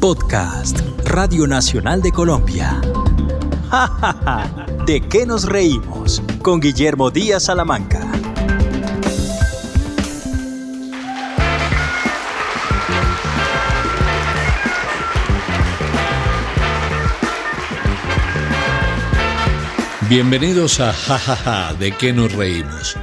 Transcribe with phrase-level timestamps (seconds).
[0.00, 2.80] Podcast Radio Nacional de Colombia.
[4.86, 6.22] ¿De qué nos reímos?
[6.40, 8.10] Con Guillermo Díaz Salamanca.
[20.08, 22.96] Bienvenidos a Jajaja, ¿de qué nos reímos?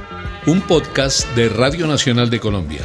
[0.46, 2.82] Un podcast de Radio Nacional de Colombia.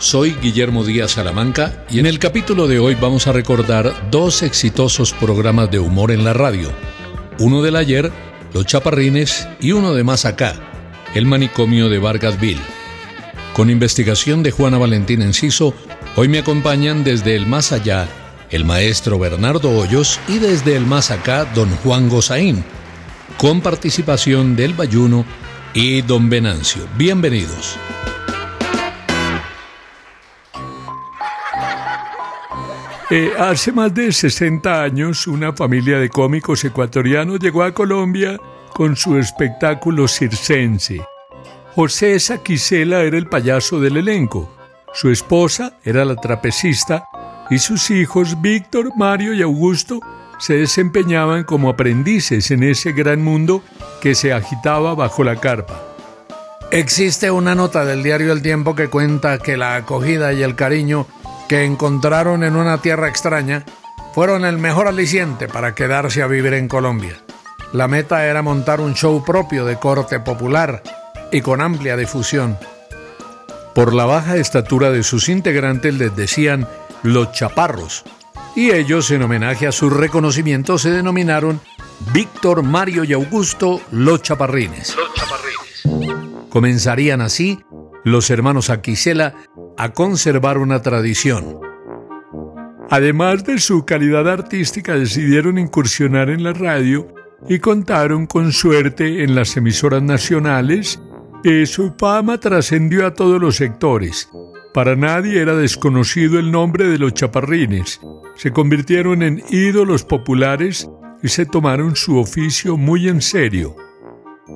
[0.00, 5.12] Soy Guillermo Díaz Salamanca y en el capítulo de hoy vamos a recordar dos exitosos
[5.12, 6.72] programas de humor en la radio.
[7.38, 8.10] Uno del ayer,
[8.54, 10.54] Los Chaparrines, y uno de más acá,
[11.14, 12.62] El Manicomio de Vargasville.
[13.52, 15.74] Con investigación de Juana Valentín Enciso,
[16.16, 18.08] hoy me acompañan desde el más allá
[18.48, 22.64] el maestro Bernardo Hoyos y desde el más acá don Juan Gozaín
[23.36, 25.26] con participación del Bayuno
[25.74, 26.88] y Don Venancio.
[26.96, 27.76] Bienvenidos.
[33.12, 38.38] Eh, hace más de 60 años, una familia de cómicos ecuatorianos llegó a Colombia
[38.72, 41.04] con su espectáculo circense.
[41.74, 44.48] José Saquicela era el payaso del elenco,
[44.94, 47.08] su esposa era la trapecista
[47.50, 49.98] y sus hijos Víctor, Mario y Augusto
[50.38, 53.64] se desempeñaban como aprendices en ese gran mundo
[54.00, 55.82] que se agitaba bajo la carpa.
[56.70, 61.08] Existe una nota del diario El Tiempo que cuenta que la acogida y el cariño
[61.50, 63.64] que encontraron en una tierra extraña
[64.14, 67.16] fueron el mejor aliciente para quedarse a vivir en Colombia.
[67.72, 70.80] La meta era montar un show propio de corte popular
[71.32, 72.56] y con amplia difusión.
[73.74, 76.68] Por la baja estatura de sus integrantes les decían
[77.02, 78.04] los chaparros,
[78.54, 81.60] y ellos, en homenaje a su reconocimiento, se denominaron
[82.12, 84.94] Víctor, Mario y Augusto Los Chaparrines.
[84.94, 86.48] Los Chaparrines.
[86.48, 87.58] Comenzarían así
[88.04, 89.34] los hermanos Aquisela
[89.82, 91.58] a conservar una tradición.
[92.90, 97.08] Además de su calidad artística, decidieron incursionar en la radio
[97.48, 101.00] y contaron con suerte en las emisoras nacionales
[101.64, 104.28] su fama trascendió a todos los sectores.
[104.74, 108.00] Para nadie era desconocido el nombre de los chaparrines.
[108.36, 110.88] Se convirtieron en ídolos populares
[111.22, 113.74] y se tomaron su oficio muy en serio.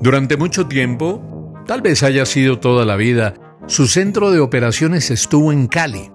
[0.03, 3.35] Durante mucho tiempo, tal vez haya sido toda la vida,
[3.67, 6.11] su centro de operaciones estuvo en Cali.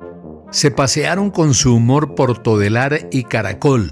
[0.51, 3.91] Se pasearon con su humor por Todelar y Caracol.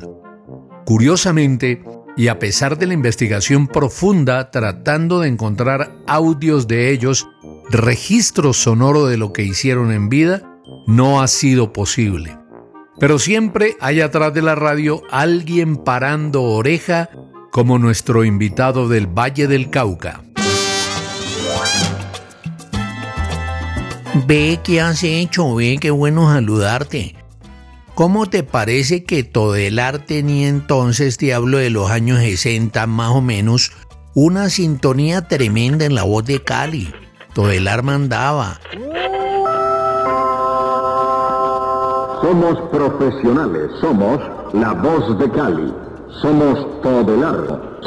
[0.85, 1.84] Curiosamente,
[2.16, 7.28] y a pesar de la investigación profunda tratando de encontrar audios de ellos,
[7.69, 12.38] registro sonoro de lo que hicieron en vida, no ha sido posible.
[13.00, 17.09] Pero siempre hay atrás de la radio alguien parando oreja
[17.51, 20.23] como nuestro invitado del Valle del Cauca.
[24.25, 25.55] Ve, ¿qué has hecho?
[25.55, 27.16] Ve, qué bueno saludarte.
[27.94, 33.22] ¿Cómo te parece que Todelar tenía entonces, te hablo de los años 60 más o
[33.22, 33.73] menos,
[34.13, 36.94] una sintonía tremenda en la voz de Cali?
[37.33, 38.59] Todelar mandaba.
[42.22, 44.19] Somos profesionales, somos
[44.53, 45.73] la voz de Cali,
[46.22, 47.79] somos Todelar.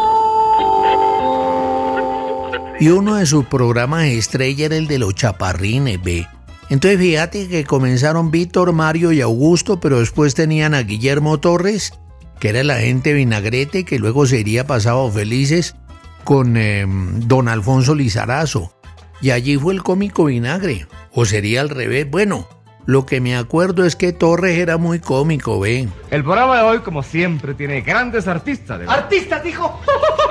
[2.80, 6.26] Y uno de sus programas estrella era el de los chaparrines, ve.
[6.70, 11.92] Entonces fíjate que comenzaron Víctor, Mario y Augusto, pero después tenían a Guillermo Torres,
[12.38, 15.76] que era el agente vinagrete, que luego sería pasado felices
[16.24, 18.72] con em, don Alfonso Lizarazo.
[19.20, 20.86] Y allí fue el cómico vinagre.
[21.12, 22.08] O sería al revés.
[22.10, 22.48] Bueno,
[22.86, 25.92] lo que me acuerdo es que Torres era muy cómico, ven.
[26.10, 28.80] El programa de hoy, como siempre, tiene grandes artistas.
[28.88, 29.78] ¿Artistas, dijo?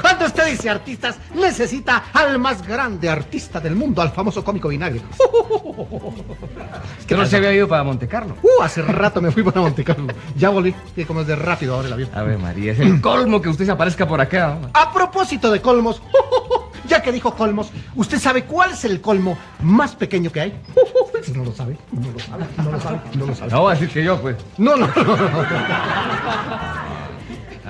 [0.00, 5.00] Cuando usted dice artistas, necesita al más grande artista del mundo, al famoso cómico vinagre.
[7.06, 8.36] ¿Que no se había ido para Monte Carlo?
[8.42, 10.08] Uh, hace rato me fui para Monte Carlo.
[10.36, 12.10] Ya volví, que como es de rápido ahora el avión.
[12.14, 14.58] A ver, María, es el colmo que usted se aparezca por acá.
[14.72, 16.02] A propósito de colmos,
[16.88, 20.60] ya que dijo colmos, ¿usted sabe cuál es el colmo más pequeño que hay?
[21.34, 23.50] No lo sabe, no lo sabe, no lo sabe, no lo sabe.
[23.50, 24.36] No voy a decir que yo, pues.
[24.58, 25.16] No, no, no.
[25.16, 26.93] no.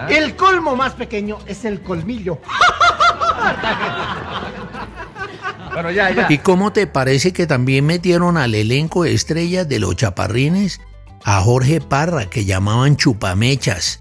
[0.08, 2.38] El colmo más pequeño es el colmillo.
[5.72, 6.26] Bueno, ya, ya.
[6.30, 10.80] ¿Y cómo te parece que también metieron al elenco de estrellas de los chaparrines
[11.24, 14.00] a Jorge Parra, que llamaban Chupamechas,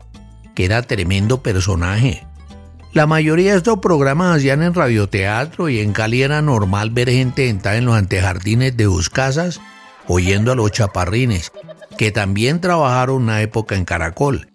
[0.54, 2.28] que era tremendo personaje?
[2.94, 7.48] La mayoría de estos programas hacían en radioteatro y en Cali era normal ver gente
[7.48, 9.60] sentada en los antejardines de sus casas
[10.08, 11.52] oyendo a los chaparrines,
[11.98, 14.53] que también trabajaron una época en Caracol.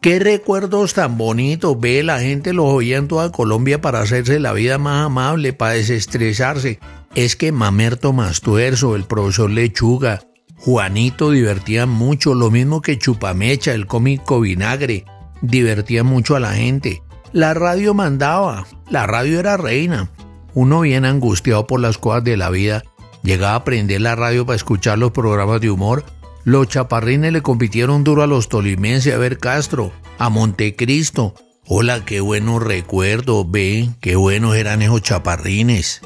[0.00, 4.52] Qué recuerdos tan bonitos, ve, la gente los oía en toda Colombia para hacerse la
[4.52, 6.78] vida más amable, para desestresarse.
[7.16, 10.22] Es que Mamerto Mastuerzo, el profesor Lechuga,
[10.56, 15.04] Juanito divertía mucho, lo mismo que Chupamecha, el cómico vinagre,
[15.42, 17.02] divertía mucho a la gente.
[17.32, 20.10] La radio mandaba, la radio era reina.
[20.54, 22.84] Uno bien angustiado por las cosas de la vida,
[23.24, 26.04] llegaba a prender la radio para escuchar los programas de humor.
[26.44, 31.34] Los chaparrines le compitieron duro a los tolimenses, a ver Castro, a Montecristo.
[31.66, 36.00] Hola, qué buenos recuerdos, ve, qué buenos eran esos chaparrines.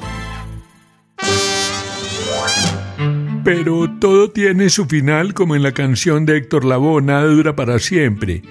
[3.43, 7.79] Pero todo tiene su final como en la canción de Héctor Lavoe, nada dura para
[7.79, 8.41] siempre.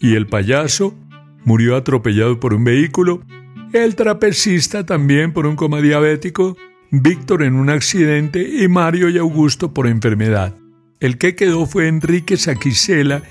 [0.00, 0.94] Y el payaso
[1.44, 3.22] murió atropellado por un vehículo,
[3.72, 6.56] el trapecista también por un coma diabético,
[6.90, 10.54] Víctor en un accidente y Mario y Augusto por enfermedad.
[10.98, 13.22] El que quedó fue Enrique Saquicela,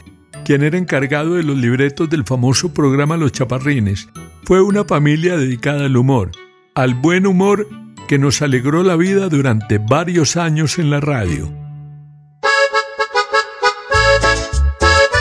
[0.46, 4.08] quien era encargado de los libretos del famoso programa Los Chaparrines.
[4.44, 6.32] Fue una familia dedicada al humor,
[6.76, 7.68] al buen humor
[8.08, 11.52] que nos alegró la vida durante varios años en la radio.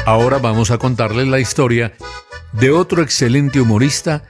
[0.05, 1.94] Ahora vamos a contarles la historia
[2.52, 4.25] de otro excelente humorista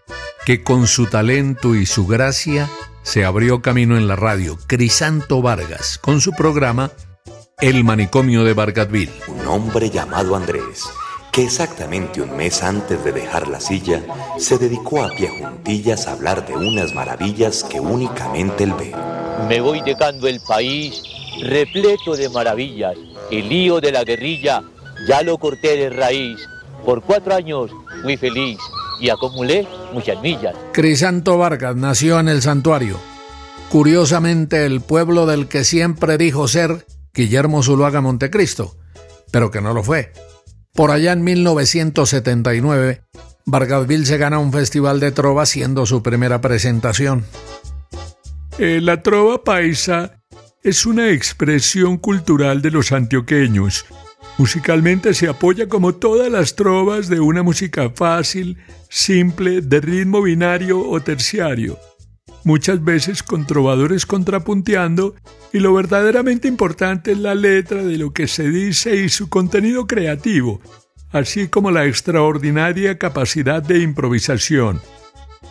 [0.47, 2.71] que con su talento y su gracia
[3.03, 6.93] se abrió camino en la radio, Crisanto Vargas, con su programa
[7.65, 9.11] El Manicomio de Vargasville.
[9.27, 10.85] Un hombre llamado Andrés
[11.33, 14.03] que exactamente un mes antes de dejar la silla
[14.37, 18.95] se dedicó a pie juntillas a hablar de unas maravillas que únicamente él ve.
[19.49, 21.03] Me voy dejando el país
[21.41, 22.97] repleto de maravillas.
[23.31, 24.63] El lío de la guerrilla
[25.09, 26.39] ya lo corté de raíz.
[26.85, 27.71] Por cuatro años
[28.03, 28.59] muy feliz
[29.01, 30.55] y acumulé muchas millas.
[30.75, 33.01] Crisanto Vargas nació en el santuario.
[33.71, 36.85] Curiosamente, el pueblo del que siempre dijo ser
[37.15, 38.77] Guillermo Zuluaga Montecristo,
[39.31, 40.13] pero que no lo fue.
[40.73, 43.03] Por allá en 1979,
[43.47, 47.25] Vargasville se gana un festival de trova siendo su primera presentación.
[48.59, 50.23] Eh, la trova paisa
[50.63, 53.87] es una expresión cultural de los antioqueños.
[54.39, 58.59] Musicalmente se apoya como todas las trovas de una música fácil,
[58.89, 61.79] simple, de ritmo binario o terciario
[62.45, 65.15] muchas veces con trovadores contrapunteando,
[65.53, 69.87] y lo verdaderamente importante es la letra de lo que se dice y su contenido
[69.87, 70.61] creativo,
[71.11, 74.81] así como la extraordinaria capacidad de improvisación.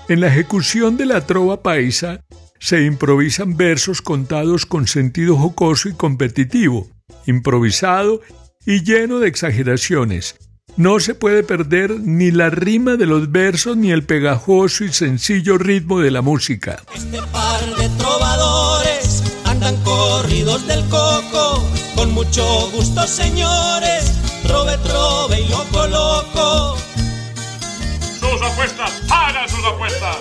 [0.10, 2.22] En la ejecución de la trova paisa
[2.60, 6.88] se improvisan versos contados con sentido jocoso y competitivo,
[7.26, 8.22] improvisado
[8.66, 10.36] y lleno de exageraciones,
[10.76, 15.58] no se puede perder ni la rima de los versos ni el pegajoso y sencillo
[15.58, 16.82] ritmo de la música.
[16.94, 21.64] Este par de trovadores andan corridos del coco,
[21.96, 24.12] con mucho gusto señores,
[24.44, 26.78] trove, trove y loco, loco.
[28.20, 30.18] Sus apuestas, hagan sus apuestas.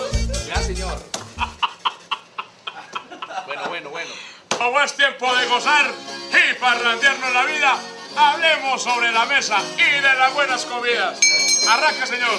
[0.47, 0.99] Ya, señor.
[3.47, 4.11] bueno, bueno, bueno.
[4.57, 5.91] Como es tiempo de gozar
[6.31, 7.79] y parrandearnos la vida,
[8.15, 11.19] hablemos sobre la mesa y de las buenas comidas.
[11.67, 12.29] Arranca, señor.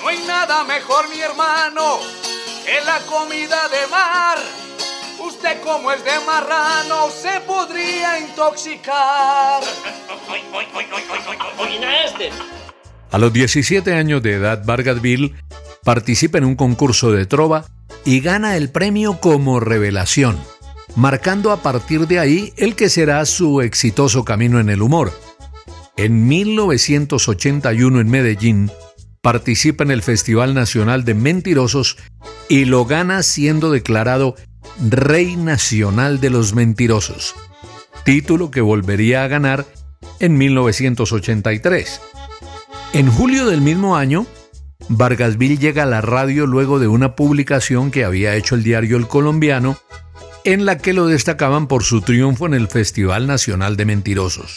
[0.00, 2.00] No hay nada mejor, mi hermano,
[2.64, 4.38] que la comida de mar.
[5.20, 9.62] Usted como es de marrano se podría intoxicar.
[13.10, 15.34] A los 17 años de edad, Vargasville
[15.84, 17.64] participa en un concurso de trova
[18.04, 20.40] y gana el premio como revelación
[20.96, 25.12] marcando a partir de ahí el que será su exitoso camino en el humor.
[25.96, 28.70] En 1981 en Medellín,
[29.20, 31.96] participa en el Festival Nacional de Mentirosos
[32.48, 34.34] y lo gana siendo declarado
[34.88, 37.34] Rey Nacional de los Mentirosos,
[38.04, 39.66] título que volvería a ganar
[40.18, 42.00] en 1983.
[42.94, 44.26] En julio del mismo año,
[44.88, 49.08] Vargasville llega a la radio luego de una publicación que había hecho el diario El
[49.08, 49.78] Colombiano
[50.44, 54.54] en la que lo destacaban por su triunfo en el Festival Nacional de Mentirosos.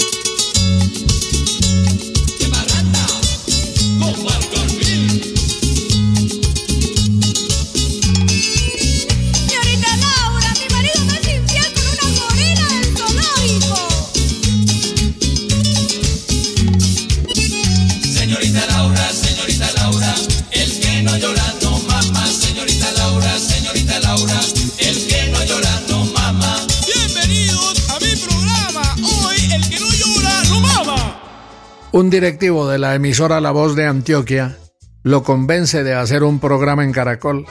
[31.96, 34.58] Un directivo de la emisora La Voz de Antioquia
[35.04, 37.46] lo convence de hacer un programa en Caracol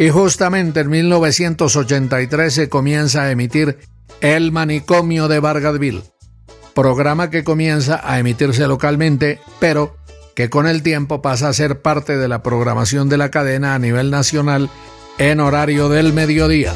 [0.00, 3.78] y justamente en 1983 se comienza a emitir
[4.20, 6.02] El Manicomio de Vargasville,
[6.74, 9.96] programa que comienza a emitirse localmente, pero
[10.34, 13.78] que con el tiempo pasa a ser parte de la programación de la cadena a
[13.78, 14.70] nivel nacional
[15.18, 16.74] en horario del mediodía.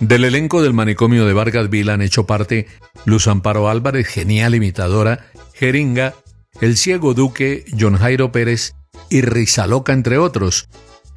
[0.00, 2.66] Del elenco del manicomio de Vargas Vila han hecho parte
[3.04, 6.14] Luz Amparo Álvarez, genial imitadora, Jeringa,
[6.60, 8.74] El Ciego Duque, John Jairo Pérez
[9.08, 10.68] y Rizaloca, entre otros.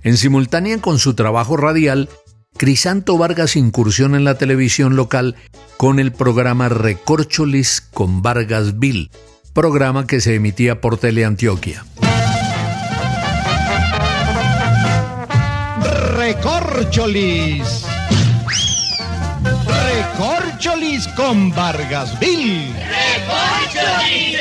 [0.03, 2.09] En simultánea con su trabajo radial,
[2.57, 5.35] Crisanto Vargas incursiona en la televisión local
[5.77, 9.11] con el programa Recorcholis con Vargas Vil,
[9.53, 11.85] programa que se emitía por Teleantioquia.
[16.15, 17.92] Recorcholis.
[20.63, 22.73] Recorcholis con Vargasville.
[22.87, 24.39] Recorcholis.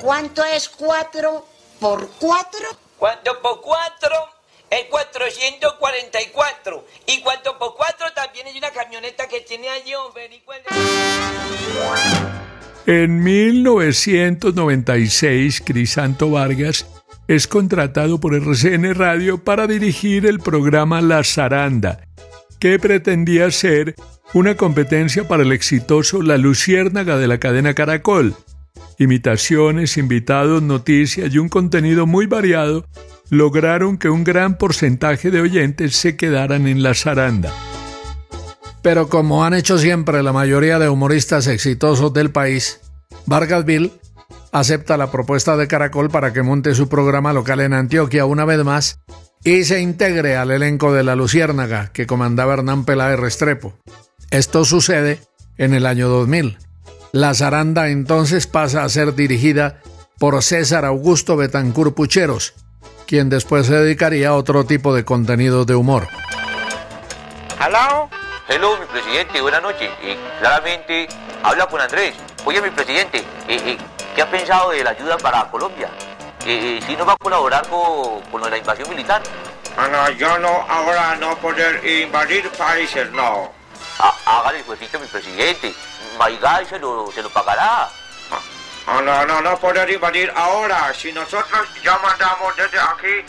[0.00, 1.46] ¿Cuánto es 4
[1.78, 2.60] por 4?
[2.96, 4.08] ¿Cuánto por 4?
[4.70, 6.86] Es 444.
[7.06, 10.42] Y cuánto por 4 también hay una camioneta que tiene allí, hombre.
[12.86, 16.86] En 1996, Crisanto Vargas
[17.28, 22.06] es contratado por RCN Radio para dirigir el programa La Zaranda,
[22.58, 23.94] que pretendía ser
[24.34, 28.34] una competencia para el exitoso La Luciérnaga de la cadena Caracol.
[28.98, 32.86] Imitaciones, invitados, noticias y un contenido muy variado
[33.30, 37.52] lograron que un gran porcentaje de oyentes se quedaran en la zaranda.
[38.82, 42.80] Pero como han hecho siempre la mayoría de humoristas exitosos del país,
[43.26, 43.92] Vargasville
[44.54, 48.62] acepta la propuesta de Caracol para que monte su programa local en Antioquia una vez
[48.62, 49.00] más
[49.42, 53.74] y se integre al elenco de La Luciérnaga que comandaba Hernán Peláez Restrepo.
[54.30, 55.20] Esto sucede
[55.58, 56.56] en el año 2000.
[57.10, 59.80] La zaranda entonces pasa a ser dirigida
[60.20, 62.54] por César Augusto Betancur Pucheros,
[63.08, 66.06] quien después se dedicaría a otro tipo de contenido de humor.
[67.60, 68.08] ¿Hello?
[68.48, 69.90] Hello, mi presidente, buenas noches.
[70.38, 71.08] Claramente,
[71.42, 72.14] habla con Andrés.
[72.44, 73.24] Oye, mi presidente,
[74.14, 75.88] ¿qué ha pensado de la ayuda para Colombia?
[76.40, 79.22] ¿Si no va a colaborar con, con la invasión militar?
[79.76, 83.52] Ah, no, yo no, ahora no poder invadir países, no.
[83.98, 85.74] Ah, hágale el jueguito, mi presidente.
[86.18, 87.88] Maigay se lo, se lo pagará.
[88.86, 90.92] Ah, no, no, no poder invadir ahora.
[90.94, 93.24] Si nosotros ya mandamos desde aquí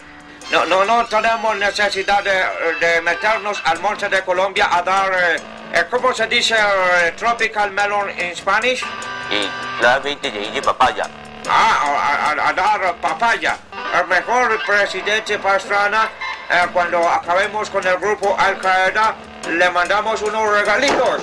[0.51, 5.42] no, no, no tenemos necesidad de, de, meternos al monte de Colombia a dar, eh,
[5.74, 8.86] eh ¿cómo se dice eh, tropical melon en Spanish?
[9.29, 9.48] Sí,
[9.79, 11.10] claramente se dice papaya.
[11.48, 13.58] Ah, a, a, dar papaya.
[14.00, 16.10] El mejor presidente Pastrana,
[16.50, 19.15] eh, cuando acabemos con el grupo Al Qaeda,
[19.58, 21.22] le mandamos unos regalitos.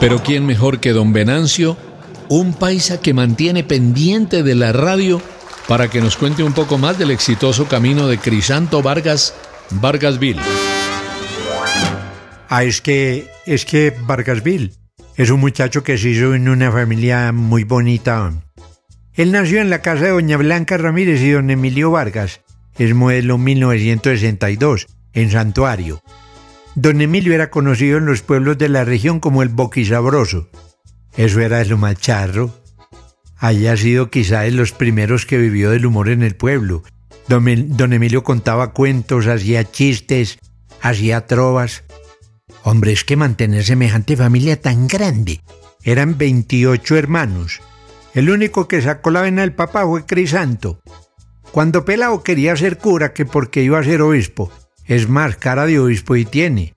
[0.00, 1.76] Pero ¿quién mejor que don Venancio?
[2.28, 5.20] Un paisa que mantiene pendiente de la radio
[5.68, 9.34] para que nos cuente un poco más del exitoso camino de Crisanto Vargas,
[9.70, 10.40] Vargasville.
[12.48, 14.81] Ah, es que, es que Vargasville
[15.16, 18.32] es un muchacho que se hizo en una familia muy bonita.
[19.14, 22.40] Él nació en la casa de doña Blanca Ramírez y don Emilio Vargas,
[22.78, 26.02] es modelo 1962, en Santuario.
[26.74, 30.48] Don Emilio era conocido en los pueblos de la región como el boquisabroso.
[31.16, 32.62] Eso era de lo más charro
[33.42, 36.84] haya sido quizá de los primeros que vivió del humor en el pueblo.
[37.26, 40.38] Don, Emilio contaba cuentos, hacía chistes,
[40.80, 41.82] hacía trovas.
[42.64, 45.40] Hombre, es que mantener semejante familia tan grande.
[45.82, 47.60] Eran 28 hermanos.
[48.14, 50.80] El único que sacó la vena del papá fue Crisanto.
[51.50, 54.50] Cuando Pelao quería ser cura, que porque iba a ser obispo,
[54.86, 56.74] es más, cara de obispo y tiene.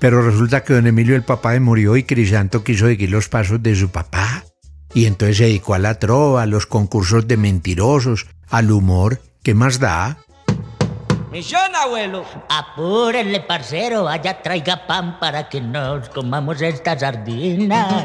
[0.00, 3.76] Pero resulta que don Emilio el papá murió y Crisanto quiso seguir los pasos de
[3.76, 4.44] su papá.
[4.94, 9.20] Y entonces se dedicó a la trova, a los concursos de mentirosos, al humor.
[9.42, 10.18] ¿Qué más da?
[11.30, 12.24] Misión, abuelo.
[12.48, 18.02] Apúrenle, parcero, vaya traiga pan para que nos comamos esta sardina.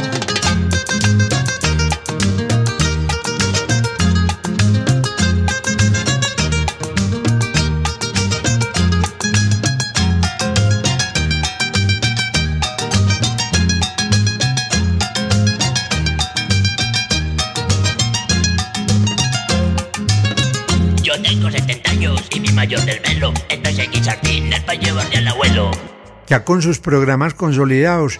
[26.27, 28.20] Ya con sus programas consolidados,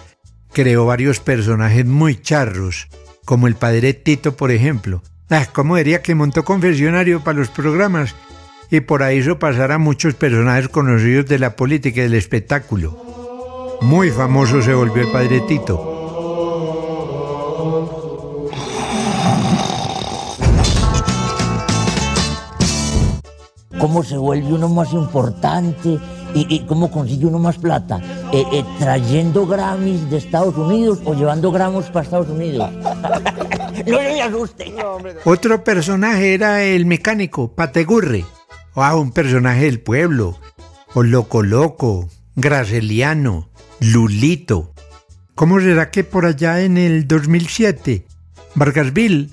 [0.52, 2.88] creó varios personajes muy charros,
[3.24, 5.02] como el padre Tito, por ejemplo.
[5.28, 8.14] Ah, ¿cómo diría que montó confesionario para los programas?
[8.70, 13.78] Y por ahí hizo pasar a muchos personajes conocidos de la política y del espectáculo.
[13.80, 15.96] Muy famoso se volvió el padre Tito.
[23.86, 25.98] cómo se vuelve uno más importante
[26.34, 28.00] y, cómo consigue uno más plata.
[28.32, 32.70] eh, eh, trayendo Grammys de Estados Unidos o llevando gramos para Estados Unidos.
[33.86, 34.74] no me asuste.
[35.24, 38.24] Otro personaje era el mecánico, Pategurre.
[38.74, 40.38] Ah, un personaje del pueblo.
[40.94, 44.72] O Loco Loco, Graceliano, Lulito.
[45.34, 48.06] ¿Cómo será que por allá en el 2007,
[48.54, 49.30] Vargasville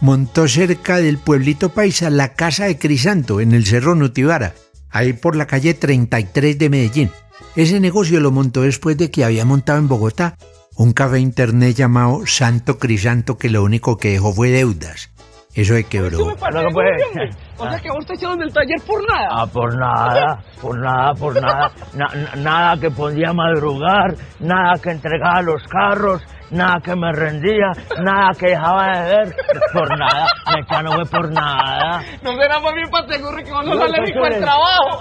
[0.00, 4.54] montó cerca del pueblito paisa la casa de Crisanto en el Cerro Nutibara,
[4.94, 7.10] ahí por la calle 33 de Medellín?
[7.56, 10.36] Ese negocio lo montó después de que había montado en Bogotá
[10.76, 15.10] un café internet llamado Santo Crisanto que lo único que dejó fue deudas.
[15.54, 16.18] Eso de quebró.
[16.18, 16.34] No,
[16.72, 17.30] pues.
[17.58, 19.28] O sea que vos te hicieron del taller por nada.
[19.30, 21.70] Ah, por nada, por nada, por nada.
[21.94, 26.22] Na- na- nada que podía madrugar, nada que entregaba los carros,
[26.54, 29.36] nada que me rendía, nada que dejaba de ver.
[29.72, 32.02] Por nada, Mecha no fue por nada.
[32.22, 34.40] No será más bien para seguro que vos no No, sale pues, rico el eres-
[34.40, 35.00] trabajo.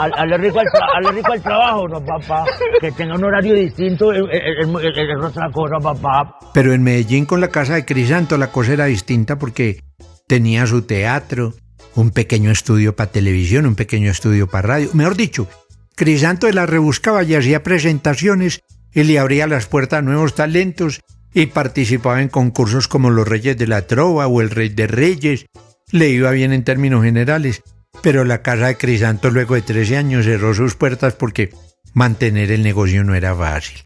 [0.00, 2.44] Al, al rico al, tra- al rico al trabajo, no, papá.
[2.80, 4.22] Que tenga un horario distinto es,
[5.22, 6.38] otra cosa, papá.
[6.54, 9.80] Pero en Medellín con la casa de Crisanto la cosa era distinta porque
[10.26, 11.52] tenía su teatro,
[11.94, 14.88] un pequeño estudio para televisión, un pequeño estudio para radio.
[14.94, 15.48] Mejor dicho,
[15.94, 18.60] Crisanto la rebuscaba y hacía presentaciones
[18.96, 21.02] y le abría las puertas a nuevos talentos
[21.34, 25.44] y participaba en concursos como los Reyes de la Trova o el Rey de Reyes.
[25.92, 27.62] Le iba bien en términos generales,
[28.02, 31.52] pero la casa de Crisanto luego de 13 años cerró sus puertas porque
[31.92, 33.84] mantener el negocio no era fácil.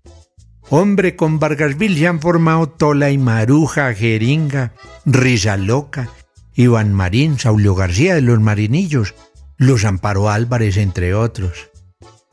[0.68, 4.74] Hombre, con Vargasville se han formado Tola y Maruja, Jeringa,
[5.04, 6.08] Risa Loca,
[6.54, 9.16] Iván Marín, Saulio García de los Marinillos,
[9.56, 11.69] Los Amparo Álvarez, entre otros.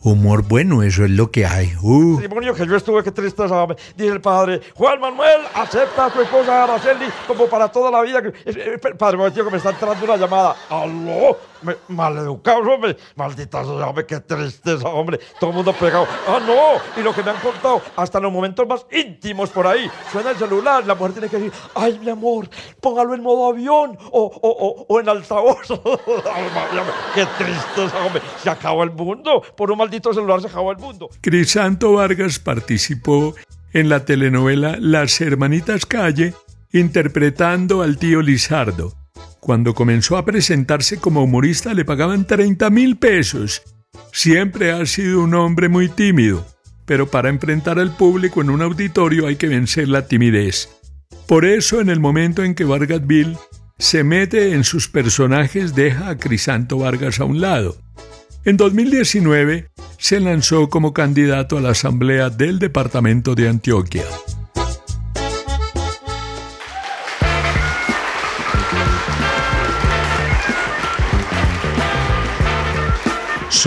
[0.07, 1.73] Humor bueno, eso es lo que hay.
[1.81, 2.17] Uh.
[2.55, 3.43] que yo estuve, qué triste.
[3.97, 8.21] Dice el padre, Juan Manuel, acepta a tu esposa Araceli como para toda la vida.
[8.97, 10.55] padre, momentico, que me está entrando una llamada.
[10.69, 11.37] ¡Aló!
[11.87, 12.97] Maleducados, hombre.
[13.15, 15.19] Maldita hombre, qué tristeza, hombre.
[15.39, 16.07] Todo el mundo pegado.
[16.27, 16.99] ¡Ah, no!
[16.99, 20.37] Y lo que me han contado, hasta los momentos más íntimos por ahí, suena el
[20.37, 22.49] celular, la mujer tiene que decir, ¡ay, mi amor,
[22.81, 25.67] póngalo en modo avión o, o, o, o en altavoz!
[27.15, 28.21] ¡Qué tristeza, hombre!
[28.41, 29.41] Se acabó el mundo.
[29.55, 31.09] Por un maldito celular se acabó el mundo.
[31.21, 33.35] Crisanto Vargas participó
[33.73, 36.33] en la telenovela Las Hermanitas Calle
[36.71, 38.93] interpretando al tío Lizardo.
[39.39, 43.61] Cuando comenzó a presentarse como humorista le pagaban 30 mil pesos.
[44.11, 46.45] Siempre ha sido un hombre muy tímido,
[46.85, 50.69] pero para enfrentar al público en un auditorio hay que vencer la timidez.
[51.27, 53.37] Por eso en el momento en que Vargasville
[53.77, 57.77] se mete en sus personajes deja a Crisanto Vargas a un lado.
[58.43, 64.05] En 2019 se lanzó como candidato a la Asamblea del Departamento de Antioquia.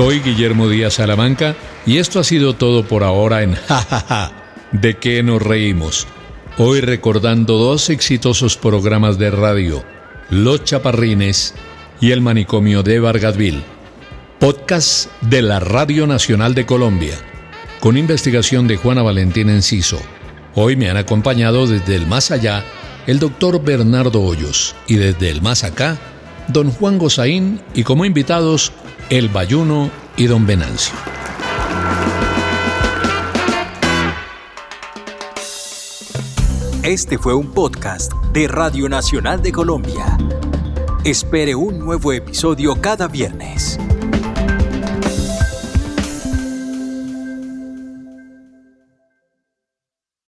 [0.00, 4.32] Soy Guillermo Díaz Salamanca y esto ha sido todo por ahora en Jajaja.
[4.72, 6.06] ¿De qué nos reímos?
[6.56, 9.84] Hoy recordando dos exitosos programas de radio,
[10.30, 11.54] Los Chaparrines
[12.00, 13.62] y El Manicomio de Vargasville.
[14.38, 17.18] Podcast de la Radio Nacional de Colombia,
[17.78, 20.00] con investigación de Juana Valentín Enciso.
[20.54, 22.64] Hoy me han acompañado desde el más allá
[23.06, 25.98] el doctor Bernardo Hoyos y desde el más acá,
[26.48, 28.72] don Juan Gozaín y como invitados,
[29.10, 30.94] el Bayuno y don Venancio.
[36.84, 40.16] Este fue un podcast de Radio Nacional de Colombia.
[41.04, 43.80] Espere un nuevo episodio cada viernes.